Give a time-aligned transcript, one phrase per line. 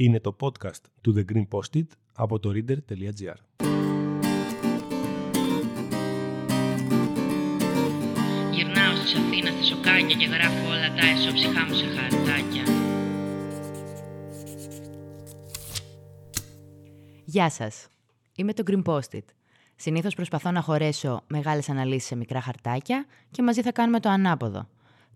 [0.00, 3.34] Είναι το podcast του The Green Post-it από το reader.gr.
[8.52, 12.62] Γυρνάω στις Αθήνα στα σοκάκια και γράφω όλα τα εσώψυχά μου σε χαρτάκια.
[17.24, 17.88] Γεια σας.
[18.36, 19.24] Είμαι το Green Post-it.
[19.76, 24.68] Συνήθως προσπαθώ να χωρέσω μεγάλες αναλύσεις σε μικρά χαρτάκια και μαζί θα κάνουμε το ανάποδο.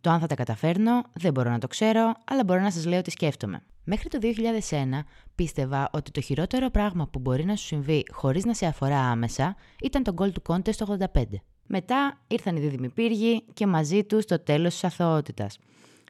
[0.05, 3.03] Το αν θα τα καταφέρνω δεν μπορώ να το ξέρω, αλλά μπορώ να σας λέω
[3.03, 3.63] τι σκέφτομαι.
[3.85, 8.55] Μέχρι το 2001 πίστευα ότι το χειρότερο πράγμα που μπορεί να σου συμβεί χωρίς να
[8.55, 11.23] σε αφορά άμεσα ήταν το goal του contest το 85.
[11.67, 15.59] Μετά ήρθαν οι δίδυμοι πύργοι και μαζί τους το τέλος της αθωότητας.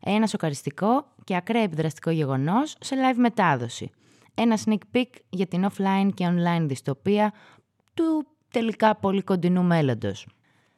[0.03, 3.91] Ένα σοκαριστικό και ακραία επιδραστικό γεγονός σε live μετάδοση.
[4.35, 7.33] Ένα sneak peek για την offline και online δυστοπία
[7.95, 10.27] του τελικά πολύ κοντινού μέλλοντος.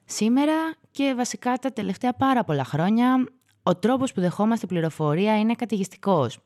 [0.06, 3.27] Σήμερα και βασικά τα τελευταία πάρα πολλά χρόνια,
[3.62, 6.38] ο τρόπος που δεχόμαστε πληροφορία είναι κατηγιστικός.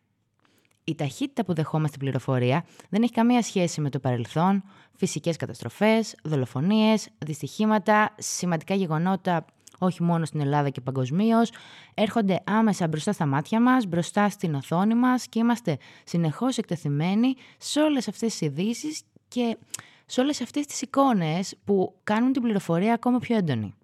[0.85, 4.63] Η ταχύτητα που δεχόμαστε πληροφορία δεν έχει καμία σχέση με το παρελθόν,
[4.97, 9.45] φυσικές καταστροφές, δολοφονίες, δυστυχήματα, σημαντικά γεγονότα
[9.79, 11.51] όχι μόνο στην Ελλάδα και παγκοσμίως,
[11.95, 17.81] έρχονται άμεσα μπροστά στα μάτια μας, μπροστά στην οθόνη μας και είμαστε συνεχώς εκτεθειμένοι σε
[17.81, 19.57] όλες αυτές τις ειδήσεις και
[20.11, 23.75] σε όλες αυτές τις εικόνες που κάνουν την πληροφορία ακόμα πιο έντονη.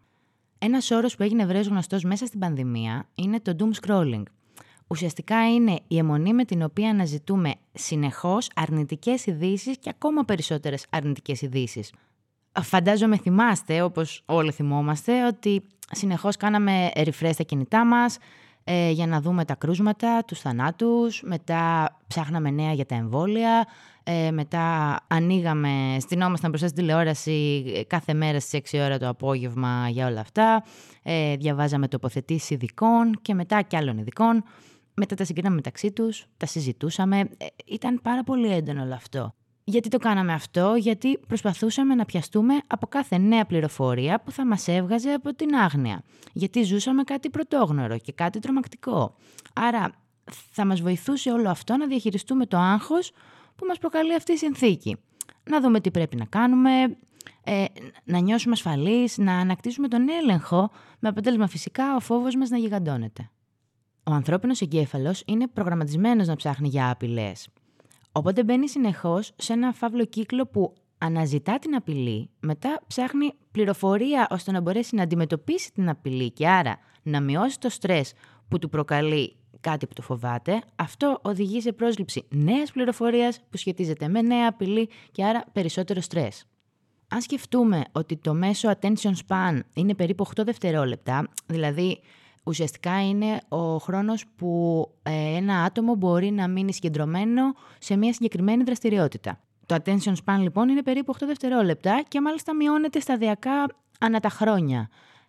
[0.59, 4.23] Ένας όρος που έγινε ευρέως γνωστός μέσα στην πανδημία είναι το doom scrolling.
[4.87, 11.43] Ουσιαστικά είναι η αιμονή με την οποία αναζητούμε συνεχώς αρνητικές ειδήσεις και ακόμα περισσότερες αρνητικές
[11.43, 11.93] ειδήσεις.
[12.61, 18.19] Φαντάζομαι θυμάστε, όπως όλοι θυμόμαστε, ότι συνεχώς κάναμε refresh στα κινητά μας
[18.65, 23.67] ε, για να δούμε τα κρούσματα, τους θανάτους, μετά ψάχναμε νέα για τα εμβόλια,
[24.09, 29.89] ε, μετά ανοίγαμε, στυνόμασταν μπροστά στην τηλεόραση ε, κάθε μέρα στις 6 ώρα το απόγευμα
[29.89, 30.65] για όλα αυτά.
[31.03, 34.45] Ε, διαβάζαμε τοποθετήσεις ειδικών και μετά κι άλλων ειδικών.
[34.95, 37.19] Μετά τα συγκρίναμε μεταξύ τους, τα συζητούσαμε.
[37.19, 39.35] Ε, ήταν πάρα πολύ έντονο όλο αυτό.
[39.65, 44.69] Γιατί το κάναμε αυτό, γιατί προσπαθούσαμε να πιαστούμε από κάθε νέα πληροφορία που θα μας
[44.69, 46.03] έβγαζε από την άγνοια.
[46.33, 49.15] Γιατί ζούσαμε κάτι πρωτόγνωρο και κάτι τρομακτικό.
[49.55, 49.91] Άρα
[50.51, 53.13] θα μας βοηθούσε όλο αυτό να διαχειριστούμε το άγχος
[53.57, 54.97] που μας προκαλεί αυτή η συνθήκη.
[55.51, 56.71] Να δούμε τι πρέπει να κάνουμε,
[57.45, 57.65] ε,
[58.05, 63.31] να νιώσουμε ασφαλείς, να ανακτήσουμε τον έλεγχο, με αποτέλεσμα φυσικά ο φόβος μας να γιγαντώνεται.
[64.05, 67.49] Ο ανθρώπινος εγκέφαλος είναι προγραμματισμένος να ψάχνει για άπειλες.
[68.13, 74.53] Οπότε μπαίνει συνεχώς σε ένα φαύλο κύκλο που αναζητά την απειλή, μετά ψάχνει πληροφορία ώστε
[74.53, 78.13] να μπορέσει να αντιμετωπίσει την απειλή και άρα να μειώσει το στρες
[78.49, 79.37] που του προκαλεί
[79.71, 84.89] κάτι που το φοβάται, αυτό οδηγεί σε πρόσληψη νέας πληροφορίας που σχετίζεται με νέα απειλή
[85.13, 86.45] και άρα περισσότερο στρες.
[87.09, 92.01] Αν σκεφτούμε ότι το μέσο attention span είναι περίπου 8 δευτερόλεπτα, δηλαδή
[92.45, 97.43] ουσιαστικά είναι ο χρόνος που ε, ένα άτομο μπορεί να μείνει συγκεντρωμένο
[97.79, 99.41] σε μια συγκεκριμένη δραστηριότητα.
[99.67, 103.67] Το attention span λοιπόν είναι περίπου 8 δευτερόλεπτα και μάλιστα μειώνεται σταδιακά
[104.01, 104.89] ανά τα χρόνια.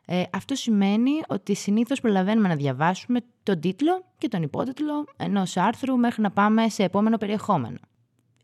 [0.10, 5.98] Ε, αυτό σημαίνει ότι συνήθως προλαβαίνουμε να διαβάσουμε τον τίτλο και τον υπότιτλο ενός άρθρου
[5.98, 7.78] μέχρι να πάμε σε επόμενο περιεχόμενο.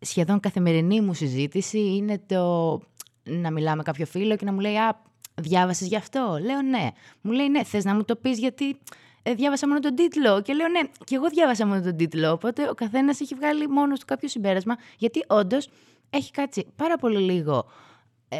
[0.01, 2.79] Σχεδόν καθημερινή μου συζήτηση είναι το
[3.23, 5.01] να μιλάω με κάποιο φίλο και να μου λέει «Α,
[5.35, 6.87] διάβασες γι' αυτό» Λέω «Ναι».
[7.21, 8.77] Μου λέει «Ναι, θες να μου το πεις γιατί
[9.23, 12.31] ε, διάβασα μόνο τον τίτλο» και λέω «Ναι, και εγώ διάβασα μόνο τον τίτλο».
[12.31, 15.69] Οπότε ο καθένας έχει βγάλει μόνος του κάποιο συμπέρασμα γιατί όντως
[16.09, 17.65] έχει κάτσει πάρα πολύ λίγο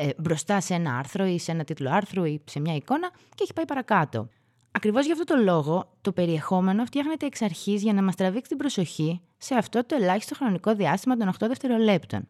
[0.01, 3.43] ε, μπροστά σε ένα άρθρο ή σε ένα τίτλο άρθρου ή σε μια εικόνα και
[3.43, 4.29] έχει πάει παρακάτω.
[4.71, 8.57] Ακριβώς γι' αυτό το λόγο, το περιεχόμενο φτιάχνεται εξ αρχής για να μας τραβήξει την
[8.57, 12.27] προσοχή σε αυτό το ελάχιστο χρονικό διάστημα των 8 δευτερολέπτων.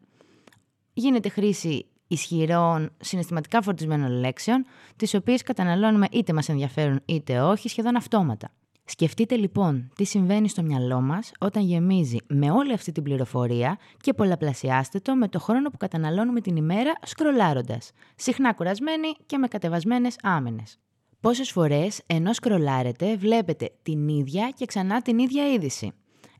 [0.93, 7.95] Γίνεται χρήση ισχυρών, συναισθηματικά φορτισμένων λέξεων, τις οποίες καταναλώνουμε είτε μας ενδιαφέρουν είτε όχι, σχεδόν
[7.95, 8.51] αυτόματα.
[8.85, 14.13] Σκεφτείτε λοιπόν τι συμβαίνει στο μυαλό μας όταν γεμίζει με όλη αυτή την πληροφορία και
[14.13, 20.15] πολλαπλασιάστε το με το χρόνο που καταναλώνουμε την ημέρα σκρολάροντας, συχνά κουρασμένοι και με κατεβασμένες
[20.21, 20.77] άμενες.
[21.19, 25.91] Πόσες φορές ενώ σκρολάρετε βλέπετε την ίδια και ξανά την ίδια είδηση.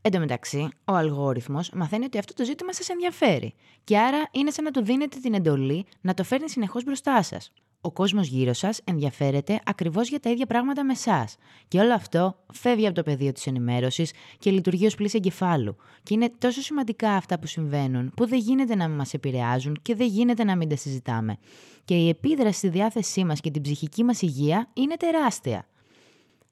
[0.02, 3.54] Εν τω μεταξύ, ο αλγόριθμος μαθαίνει ότι αυτό το ζήτημα σας ενδιαφέρει
[3.84, 7.52] και άρα είναι σαν να του δίνετε την εντολή να το φέρνει συνεχώς μπροστά σας
[7.84, 11.36] ο κόσμος γύρω σας ενδιαφέρεται ακριβώς για τα ίδια πράγματα με εσάς.
[11.68, 15.76] Και όλο αυτό φεύγει από το πεδίο της ενημέρωσης και λειτουργεί ως πλήση εγκεφάλου.
[16.02, 19.94] Και είναι τόσο σημαντικά αυτά που συμβαίνουν, που δεν γίνεται να μην μας επηρεάζουν και
[19.94, 21.36] δεν γίνεται να μην τα συζητάμε.
[21.84, 25.66] Και η επίδραση στη διάθεσή μας και την ψυχική μας υγεία είναι τεράστια.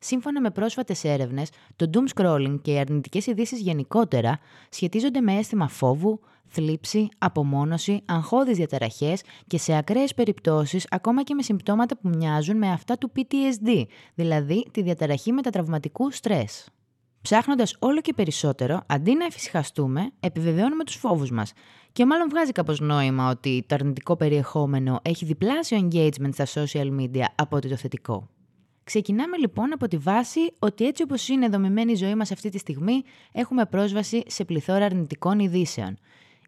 [0.05, 4.39] Σύμφωνα με πρόσφατες έρευνες, το doom scrolling και οι αρνητικές ειδήσεις γενικότερα
[4.69, 11.43] σχετίζονται με αίσθημα φόβου, θλίψη, απομόνωση, αγχώδεις διαταραχές και σε ακραίες περιπτώσεις ακόμα και με
[11.43, 13.85] συμπτώματα που μοιάζουν με αυτά του PTSD,
[14.15, 16.69] δηλαδή τη διαταραχή μετατραυματικού στρες.
[17.23, 21.53] Ψάχνοντας όλο και περισσότερο, αντί να εφησυχαστούμε, επιβεβαιώνουμε τους φόβους μας.
[21.93, 27.25] Και μάλλον βγάζει κάπως νόημα ότι το αρνητικό περιεχόμενο έχει διπλάσιο engagement στα social media
[27.35, 28.29] από ότι το θετικό.
[28.85, 32.59] Ξεκινάμε λοιπόν από τη βάση ότι έτσι όπως είναι δομημένη η ζωή μας αυτή τη
[32.59, 33.03] στιγμή,
[33.33, 35.99] έχουμε πρόσβαση σε πληθώρα αρνητικών ειδήσεων.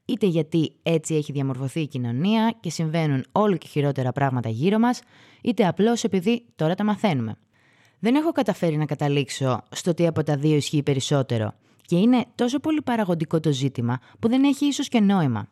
[0.04, 5.00] Είτε γιατί έτσι έχει διαμορφωθεί η κοινωνία και συμβαίνουν όλο και χειρότερα πράγματα γύρω μας,
[5.42, 7.36] είτε απλώς επειδή τώρα τα μαθαίνουμε.
[7.98, 11.54] Δεν έχω καταφέρει να καταλήξω στο τι από τα δύο ισχύει περισσότερο.
[11.86, 15.48] Και είναι τόσο πολύ παραγωγικό το ζήτημα που δεν έχει ίσως και νόημα.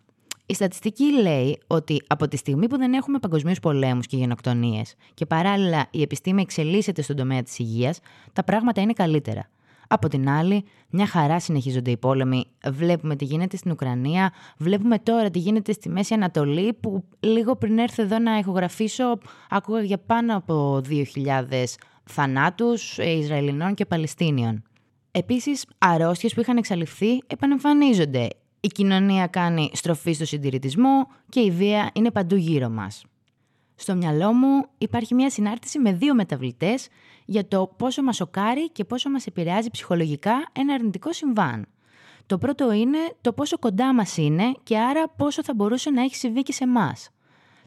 [0.53, 5.27] Η στατιστική λέει ότι από τη στιγμή που δεν έχουμε παγκοσμίους πολέμους και γενοκτονίες και
[5.27, 8.01] παράλληλα η επιστήμη εξελίσσεται στον τομέα της υγείας,
[8.33, 9.49] τα πράγματα είναι καλύτερα.
[9.89, 12.45] Από την άλλη, μια χαρά συνεχίζονται οι πόλεμοι.
[12.71, 17.79] Βλέπουμε τι γίνεται στην Ουκρανία, βλέπουμε τώρα τι γίνεται στη Μέση Ανατολή, που λίγο πριν
[17.79, 19.19] έρθω εδώ να ηχογραφήσω,
[19.51, 21.65] άκουγα για πάνω από 2.000
[22.05, 24.63] θανάτους Ισραηλινών και Παλαιστίνιων.
[25.11, 28.29] Επίσης, αρρώστιες που είχαν εξαλειφθεί επανεμφανίζονται.
[28.65, 33.05] Η κοινωνία κάνει στροφή στο συντηρητισμό και η βία είναι παντού γύρω μας.
[33.75, 36.89] Στο μυαλό μου υπάρχει μια συνάρτηση με δύο μεταβλητές
[37.25, 41.67] για το πόσο μας σοκάρει και πόσο μας επηρεάζει ψυχολογικά ένα αρνητικό συμβάν.
[42.27, 46.17] Το πρώτο είναι το πόσο κοντά μας είναι και άρα πόσο θα μπορούσε να έχει
[46.17, 47.11] συμβεί και σε εμάς.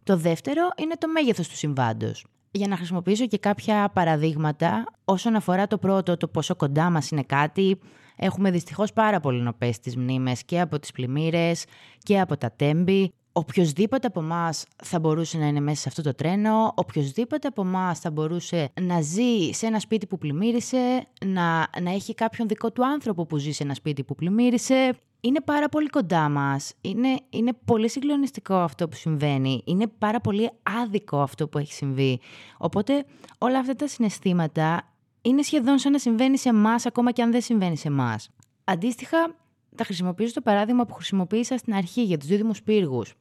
[0.03, 5.67] Το δεύτερο είναι το μέγεθος του συμβάντος για να χρησιμοποιήσω και κάποια παραδείγματα όσον αφορά
[5.67, 7.79] το πρώτο, το πόσο κοντά μας είναι κάτι.
[8.15, 11.65] Έχουμε δυστυχώς πάρα πολύ νοπές τις μνήμες και από τις πλημμύρες
[12.03, 13.13] και από τα τέμπη.
[13.31, 17.99] Οποιοδήποτε από εμάς θα μπορούσε να είναι μέσα σε αυτό το τρένο, οποιοδήποτε από εμάς
[17.99, 22.85] θα μπορούσε να ζει σε ένα σπίτι που πλημμύρισε, να, να έχει κάποιον δικό του
[22.85, 24.93] άνθρωπο που ζει σε ένα σπίτι που πλημμύρισε
[25.25, 26.73] είναι πάρα πολύ κοντά μας.
[26.81, 29.61] Είναι, είναι πολύ συγκλονιστικό αυτό που συμβαίνει.
[29.65, 30.51] Είναι πάρα πολύ
[30.81, 32.19] άδικο αυτό που έχει συμβεί.
[32.57, 33.05] Οπότε
[33.37, 34.94] όλα αυτά τα συναισθήματα
[35.25, 38.29] είναι σχεδόν σαν να συμβαίνει σε εμάς ακόμα και αν δεν συμβαίνει σε εμάς.
[38.63, 39.35] Αντίστοιχα,
[39.75, 43.13] θα χρησιμοποιήσω το παράδειγμα που χρησιμοποίησα στην αρχή για τους δίδυμους πύργους.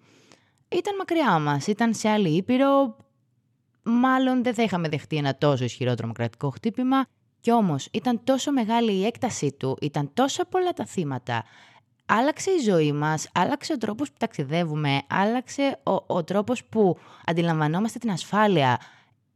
[0.69, 2.97] Ήταν μακριά μας, ήταν σε άλλη ήπειρο,
[3.83, 7.05] μάλλον δεν θα είχαμε δεχτεί ένα τόσο ισχυρό τρομοκρατικό χτύπημα,
[7.41, 11.45] κι όμως ήταν τόσο μεγάλη η έκτασή του, ήταν τόσο πολλά τα θύματα,
[12.07, 17.99] άλλαξε η ζωή μας, άλλαξε ο τρόπος που ταξιδεύουμε, άλλαξε ο, ο τρόπος που αντιλαμβανόμαστε
[17.99, 18.81] την ασφάλεια.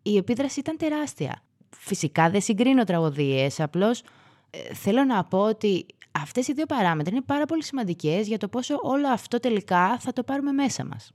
[0.02, 1.42] Η επίδραση ήταν τεράστια.
[1.76, 4.02] Φυσικά δεν συγκρίνω τραγωδίες, απλώς
[4.50, 8.48] ε, θέλω να πω ότι αυτές οι δύο παράμετροι είναι πάρα πολύ σημαντικές για το
[8.48, 11.12] πόσο όλο αυτό τελικά θα το πάρουμε μέσα μας.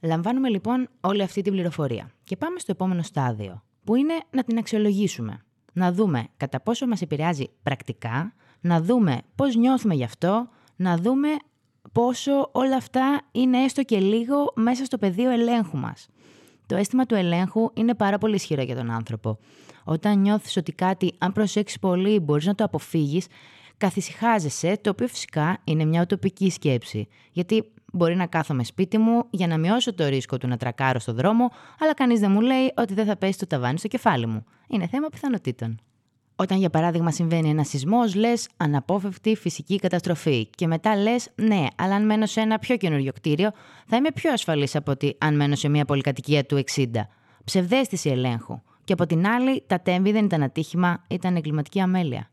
[0.00, 4.58] Λαμβάνουμε λοιπόν όλη αυτή την πληροφορία και πάμε στο επόμενο στάδιο, που είναι να την
[4.58, 5.44] αξιολογήσουμε.
[5.72, 11.28] Να δούμε κατά πόσο μας επηρεάζει πρακτικά, να δούμε πώς νιώθουμε γι' αυτό, να δούμε
[11.92, 16.08] πόσο όλα αυτά είναι έστω και λίγο μέσα στο πεδίο ελέγχου μας.
[16.66, 19.38] Το αίσθημα του ελέγχου είναι πάρα πολύ ισχυρό για τον άνθρωπο.
[19.88, 23.26] Όταν νιώθεις ότι κάτι, αν προσέξεις πολύ, μπορείς να το αποφύγεις,
[23.76, 27.08] καθησυχάζεσαι, το οποίο φυσικά είναι μια οτοπική σκέψη.
[27.32, 31.12] Γιατί μπορεί να κάθομαι σπίτι μου για να μειώσω το ρίσκο του να τρακάρω στο
[31.12, 31.50] δρόμο,
[31.80, 34.44] αλλά κανείς δεν μου λέει ότι δεν θα πέσει το ταβάνι στο κεφάλι μου.
[34.68, 35.80] Είναι θέμα πιθανότητων.
[36.36, 40.46] Όταν για παράδειγμα συμβαίνει ένα σεισμός, λες αναπόφευκτη φυσική καταστροφή.
[40.46, 43.50] Και μετά λες, ναι, αλλά αν μένω σε ένα πιο καινούριο κτίριο,
[43.86, 46.86] θα είμαι πιο ασφαλής από ότι αν μένω σε μια πολυκατοικία του 60.
[47.44, 48.60] Ψευδέστηση ελέγχου.
[48.86, 52.30] Και από την άλλη, τα τέμβη δεν ήταν ατύχημα, ήταν εγκληματική αμέλεια.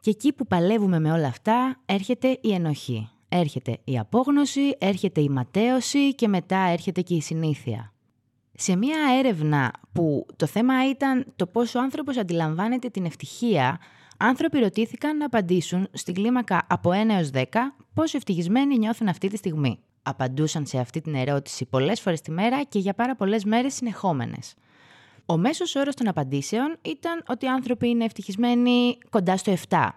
[0.00, 3.08] Και εκεί που παλεύουμε με όλα αυτά, έρχεται η ενοχή.
[3.28, 7.92] Έρχεται η απόγνωση, έρχεται η ματέωση και μετά έρχεται και η συνήθεια.
[8.54, 13.80] Σε μία έρευνα που το θέμα ήταν το πόσο ο άνθρωπος αντιλαμβάνεται την ευτυχία,
[14.16, 17.42] άνθρωποι ρωτήθηκαν να απαντήσουν στην κλίμακα από 1 έως 10
[17.94, 19.78] πόσο ευτυχισμένοι νιώθουν αυτή τη στιγμή.
[20.02, 24.54] Απαντούσαν σε αυτή την ερώτηση πολλές φορές τη μέρα και για πάρα πολλές μέρες συνεχόμενες.
[25.26, 29.88] Ο μέσος όρος των απαντήσεων ήταν ότι οι άνθρωποι είναι ευτυχισμένοι κοντά στο 7.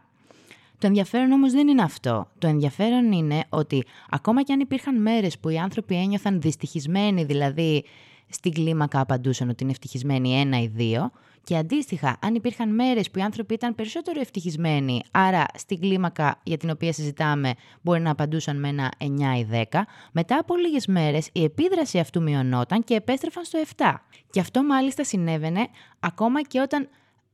[0.77, 2.27] Το ενδιαφέρον όμως δεν είναι αυτό.
[2.37, 7.83] Το ενδιαφέρον είναι ότι ακόμα και αν υπήρχαν μέρες που οι άνθρωποι ένιωθαν δυστυχισμένοι, δηλαδή
[8.29, 11.11] στην κλίμακα απαντούσαν ότι είναι ευτυχισμένοι ένα ή δύο.
[11.43, 16.57] Και αντίστοιχα, αν υπήρχαν μέρες που οι άνθρωποι ήταν περισσότερο ευτυχισμένοι, άρα στην κλίμακα για
[16.57, 19.05] την οποία συζητάμε μπορεί να απαντούσαν με ένα 9
[19.39, 19.79] ή 10,
[20.11, 23.93] μετά από λίγες μέρες η επίδραση αυτού μειωνόταν και επέστρεφαν στο 7.
[24.29, 25.67] Και αυτό μάλιστα συνέβαινε
[25.99, 26.89] ακόμα και όταν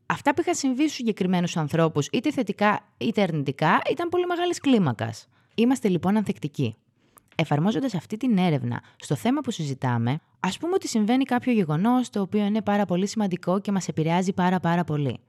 [0.06, 5.28] αυτά που είχαν συμβεί στους συγκεκριμένους ανθρώπους, είτε θετικά είτε αρνητικά, ήταν πολύ μεγάλης κλίμακας.
[5.56, 6.76] Είμαστε λοιπόν ανθεκτικοί.
[7.36, 12.22] Εφαρμόζοντας αυτή την έρευνα στο θέμα που συζητάμε, ας πούμε ότι συμβαίνει κάποιο γεγονός το
[12.22, 15.20] οποίο είναι πάρα πολύ σημαντικό και μας επηρεάζει πάρα πάρα πολύ.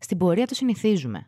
[0.00, 1.26] Στην πορεία το συνηθίζουμε.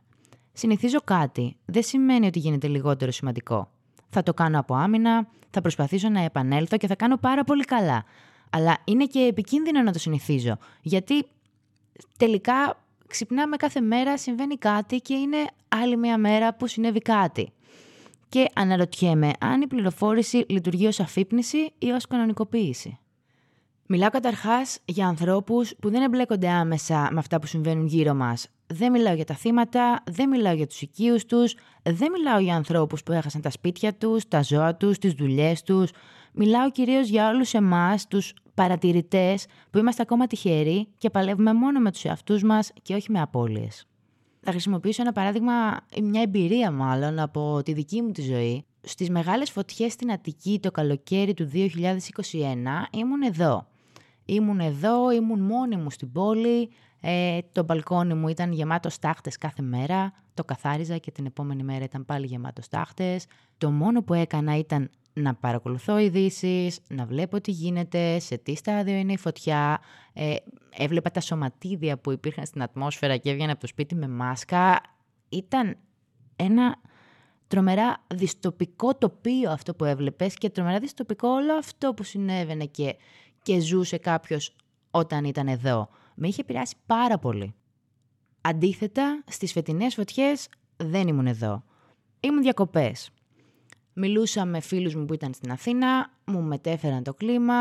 [0.53, 3.71] Συνηθίζω κάτι δεν σημαίνει ότι γίνεται λιγότερο σημαντικό.
[4.11, 8.05] Θα το κάνω από άμυνα, θα προσπαθήσω να επανέλθω και θα κάνω πάρα πολύ καλά.
[8.51, 11.27] Αλλά είναι και επικίνδυνο να το συνηθίζω, γιατί
[12.17, 15.37] τελικά ξυπνάμε κάθε μέρα, συμβαίνει κάτι και είναι
[15.69, 17.53] άλλη μια μέρα που συνέβη κάτι.
[18.29, 22.99] Και αναρωτιέμαι αν η πληροφόρηση λειτουργεί ως αφύπνιση ή ως κανονικοποίηση;
[23.91, 28.49] Μιλάω καταρχάς για ανθρώπους που δεν εμπλέκονται άμεσα με αυτά που συμβαίνουν γύρω μας.
[28.67, 33.03] Δεν μιλάω για τα θύματα, δεν μιλάω για τους οικείους τους, δεν μιλάω για ανθρώπους
[33.03, 35.91] που έχασαν τα σπίτια τους, τα ζώα τους, τις δουλειές τους.
[36.33, 41.93] Μιλάω κυρίως για όλους εμάς, τους παρατηρητές που είμαστε ακόμα τυχεροί και παλεύουμε μόνο με
[41.93, 43.87] τους εαυτούς μας και όχι με απώλειες.
[44.41, 48.65] Θα χρησιμοποιήσω ένα παράδειγμα, μια εμπειρία μάλλον από τη δική μου τη ζωή.
[48.81, 51.61] Στις μεγάλες φωτιές στην Αττική το καλοκαίρι του 2021
[52.91, 53.67] ήμουν εδώ.
[54.25, 59.63] Ήμουν εδώ, ήμουν μόνη μου στην πόλη, ε, το μπαλκόνι μου ήταν γεμάτο στάχτες κάθε
[59.63, 63.27] μέρα, το καθάριζα και την επόμενη μέρα ήταν πάλι γεμάτος στάχτες.
[63.59, 68.95] Το μόνο που έκανα ήταν να παρακολουθώ ειδήσεις, να βλέπω τι γίνεται, σε τι στάδιο
[68.95, 69.81] είναι η φωτιά.
[70.13, 70.35] Ε,
[70.71, 74.81] έβλεπα τα σωματίδια που υπήρχαν στην ατμόσφαιρα και έβγαινα από το σπίτι με μάσκα.
[75.29, 75.77] Ήταν
[76.37, 76.77] ένα
[77.49, 82.97] τρομερά δυστοπικό τοπίο αυτό που έβλεπες και τρομερά δυστοπικό όλο αυτό που συνέβαινε και,
[83.43, 84.57] και ζούσε κάποιος
[84.91, 85.89] όταν ήταν εδώ.
[86.15, 87.55] Με είχε επηρεάσει πάρα πολύ.
[88.41, 91.65] Αντίθετα, στις φετινές φωτιές δεν ήμουν εδώ.
[92.21, 93.11] Ήμουν διακοπές.
[93.93, 97.55] Μιλούσα με φίλους μου που ήταν στην Αθήνα, μου μετέφεραν το κλίμα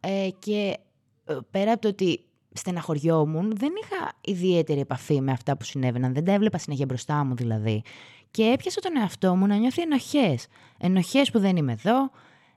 [0.00, 0.78] ε, και
[1.24, 2.20] ε, πέρα από το ότι
[2.52, 6.14] στεναχωριόμουν, δεν είχα ιδιαίτερη επαφή με αυτά που συνέβαιναν.
[6.14, 7.82] Δεν τα έβλεπα συνέχεια μπροστά μου δηλαδή.
[8.30, 10.46] Και έπιασα τον εαυτό μου να νιώθει ενοχές.
[10.78, 12.10] Ενοχές που δεν είμαι εδώ,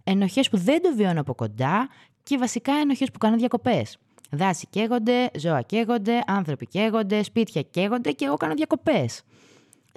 [0.03, 1.89] ενοχές που δεν το βιώνω από κοντά
[2.23, 3.97] και βασικά ενοχές που κάνω διακοπές.
[4.29, 9.23] Δάση καίγονται, ζώα καίγονται, άνθρωποι καίγονται, σπίτια καίγονται και εγώ κάνω διακοπές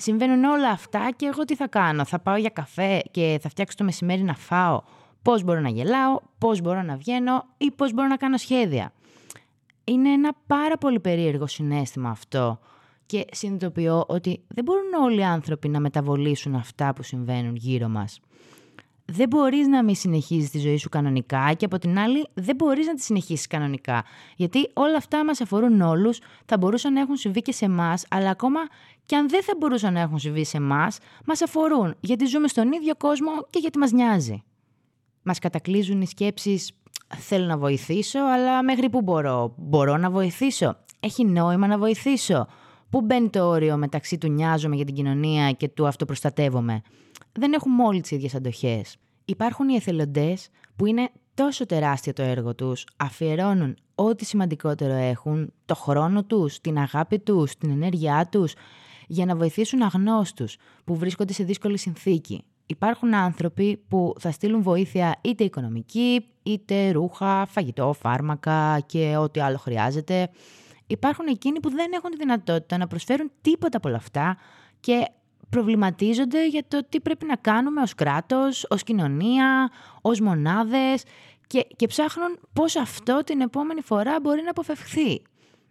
[0.00, 2.04] συμβαίνουν όλα αυτά και εγώ τι θα κάνω.
[2.04, 4.82] Θα πάω για καφέ και θα φτιάξω το μεσημέρι να φάω.
[5.22, 8.92] Πώς μπορώ να γελάω, πώς μπορώ να βγαίνω ή πώς μπορώ να κάνω σχέδια.
[9.84, 12.58] Είναι ένα πάρα πολύ περίεργο συνέστημα αυτό
[13.06, 18.20] και συνειδητοποιώ ότι δεν μπορούν όλοι οι άνθρωποι να μεταβολήσουν αυτά που συμβαίνουν γύρω μας
[19.12, 22.86] δεν μπορείς να μην συνεχίζεις τη ζωή σου κανονικά και από την άλλη δεν μπορείς
[22.86, 24.04] να τη συνεχίσεις κανονικά.
[24.36, 28.30] Γιατί όλα αυτά μας αφορούν όλους, θα μπορούσαν να έχουν συμβεί και σε εμάς, αλλά
[28.30, 28.60] ακόμα
[29.06, 32.72] και αν δεν θα μπορούσαν να έχουν συμβεί σε εμάς, μας αφορούν, γιατί ζούμε στον
[32.72, 34.42] ίδιο κόσμο και γιατί μας νοιάζει.
[35.22, 36.72] Μας κατακλείζουν οι σκέψεις
[37.16, 42.46] «θέλω να βοηθήσω, αλλά μέχρι πού μπορώ, μπορώ να βοηθήσω, έχει νόημα να βοηθήσω».
[42.90, 46.82] Πού μπαίνει το όριο μεταξύ του νοιάζομαι για την κοινωνία και του αυτοπροστατεύομαι
[47.32, 48.96] δεν έχουμε όλοι τις ίδιες αντοχές.
[49.24, 55.74] Υπάρχουν οι εθελοντές που είναι τόσο τεράστιο το έργο τους, αφιερώνουν ό,τι σημαντικότερο έχουν, το
[55.74, 58.54] χρόνο τους, την αγάπη τους, την ενέργειά τους,
[59.06, 62.44] για να βοηθήσουν αγνώστους που βρίσκονται σε δύσκολη συνθήκη.
[62.66, 69.56] Υπάρχουν άνθρωποι που θα στείλουν βοήθεια είτε οικονομική, είτε ρούχα, φαγητό, φάρμακα και ό,τι άλλο
[69.56, 70.30] χρειάζεται.
[70.86, 74.36] Υπάρχουν εκείνοι που δεν έχουν τη δυνατότητα να προσφέρουν τίποτα από όλα αυτά
[74.80, 75.06] και
[75.50, 81.02] προβληματίζονται για το τι πρέπει να κάνουμε ως κράτος, ως κοινωνία, ως μονάδες
[81.46, 85.22] και, και ψάχνουν πώς αυτό την επόμενη φορά μπορεί να αποφευχθεί.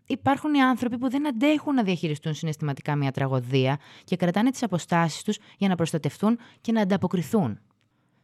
[0.08, 5.24] Υπάρχουν οι άνθρωποι που δεν αντέχουν να διαχειριστούν συναισθηματικά μια τραγωδία και κρατάνε τις αποστάσεις
[5.24, 7.60] τους για να προστατευτούν και να ανταποκριθούν.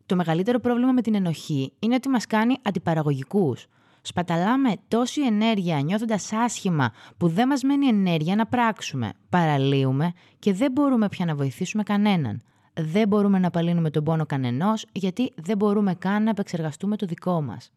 [0.05, 3.67] Το μεγαλύτερο πρόβλημα με την ενοχή είναι ότι μας κάνει αντιπαραγωγικούς.
[4.07, 9.13] Σπαταλάμε τόση ενέργεια νιώθοντας άσχημα που δεν μας μένει ενέργεια να πράξουμε.
[9.29, 12.41] Παραλύουμε και δεν μπορούμε πια να βοηθήσουμε κανέναν.
[12.73, 17.41] Δεν μπορούμε να απαλύνουμε τον πόνο κανενός γιατί δεν μπορούμε καν να επεξεργαστούμε το δικό
[17.41, 17.71] μας.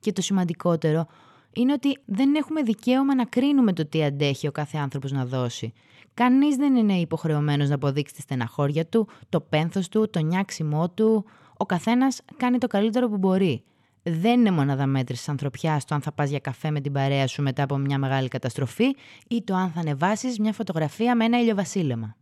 [0.00, 1.06] Και το σημαντικότερο
[1.52, 5.72] είναι ότι δεν έχουμε δικαίωμα να κρίνουμε το τι αντέχει ο κάθε άνθρωπος να δώσει.
[6.14, 11.24] Κανείς δεν είναι υποχρεωμένος να αποδείξει τη στεναχώρια του, το πένθος του, το νιάξιμό του.
[11.56, 13.62] Ο καθένας κάνει το καλύτερο που μπορεί
[14.10, 17.42] δεν είναι μονάδα μέτρησης ανθρωπιά το αν θα πας για καφέ με την παρέα σου
[17.42, 18.96] μετά από μια μεγάλη καταστροφή
[19.28, 22.16] ή το αν θα ανεβάσεις μια φωτογραφία με ένα ηλιοβασίλεμα.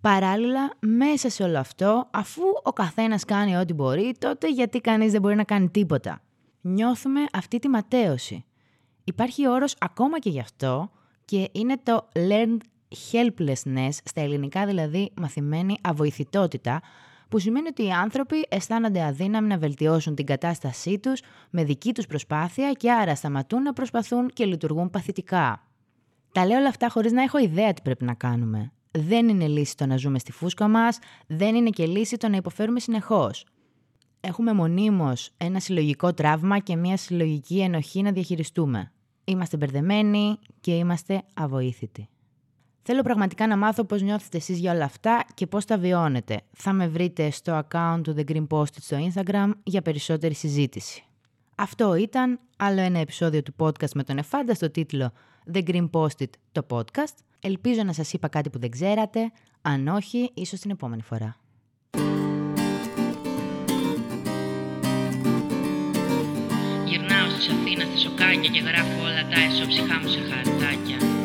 [0.00, 5.20] Παράλληλα, μέσα σε όλο αυτό, αφού ο καθένας κάνει ό,τι μπορεί, τότε γιατί κανείς δεν
[5.20, 6.22] μπορεί να κάνει τίποτα;
[6.60, 8.44] Νιώθουμε αυτή τη ματέωση.
[9.04, 10.90] Υπάρχει όρος ακόμα και γι' αυτό
[11.24, 12.58] και είναι το learned
[13.12, 16.80] helplessness, στα ελληνικά δηλαδή μαθημένη αβοηθητότητα,
[17.28, 21.20] που σημαίνει ότι οι άνθρωποι αισθάνονται αδύναμοι να βελτιώσουν την κατάστασή τους
[21.50, 25.62] με δική τους προσπάθεια και άρα σταματούν να προσπαθούν και λειτουργούν παθητικά.
[26.32, 28.72] Τα λέω όλα αυτά χωρίς να έχω ιδέα τι πρέπει να κάνουμε.
[28.90, 32.36] Δεν είναι λύση το να ζούμε στη φούσκα μας, δεν είναι και λύση το να
[32.36, 33.44] υποφέρουμε συνεχώς.
[34.20, 38.92] Έχουμε μονίμως ένα συλλογικό τραύμα και μια συλλογική ενοχή να διαχειριστούμε.
[39.24, 42.08] Είμαστε μπερδεμένοι και είμαστε αβοήθητοι.
[42.82, 46.40] Θέλω πραγματικά να μάθω πώς νιώθετε εσείς για όλα αυτά και πώς τα βιώνετε.
[46.52, 51.02] Θα με βρείτε στο account του The Green Post στο Instagram για περισσότερη συζήτηση.
[51.54, 55.12] Αυτό ήταν άλλο ένα επεισόδιο του podcast με τον εφάνταστο τίτλο
[55.52, 57.14] The Green Post-it, το podcast.
[57.40, 59.32] Ελπίζω να σας είπα κάτι που δεν ξέρατε.
[59.62, 61.36] Αν όχι, ίσως την επόμενη φορά.
[66.84, 71.17] Γυρνάω στις Αθήνας στα σοκάκια και γράφω όλα τα εσώψυχά μου σε χαρτάκια.